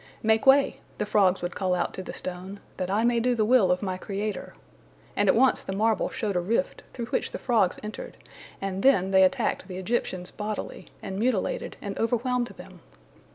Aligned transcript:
"Make 0.23 0.47
way," 0.47 0.79
the 0.97 1.05
frogs 1.05 1.43
would 1.43 1.53
call 1.55 1.75
out 1.75 1.93
to 1.93 2.01
the 2.01 2.11
stone, 2.11 2.59
"that 2.77 2.89
I 2.89 3.03
may 3.03 3.19
do 3.19 3.35
the 3.35 3.45
will 3.45 3.71
of 3.71 3.83
my 3.83 3.97
Creator," 3.99 4.55
and 5.15 5.29
at 5.29 5.35
once 5.35 5.61
the 5.61 5.75
marble 5.75 6.09
showed 6.09 6.35
a 6.35 6.39
rift, 6.39 6.81
through 6.91 7.05
which 7.05 7.31
the 7.33 7.37
frogs 7.37 7.77
entered, 7.83 8.17
and 8.59 8.81
then 8.81 9.11
they 9.11 9.21
attacked 9.21 9.67
the 9.67 9.77
Egyptians 9.77 10.31
bodily, 10.31 10.87
and 11.03 11.19
mutilated 11.19 11.77
and 11.83 11.99
overwhelmed 11.99 12.47
them. 12.57 12.79